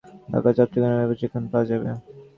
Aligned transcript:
ঢাকা 0.31 0.49
ও 0.51 0.57
চট্টগ্রামে 0.57 1.03
এ 1.03 1.09
প্রশিক্ষণ 1.09 1.43
পাওয়া 1.51 1.65
যাবে। 1.69 1.85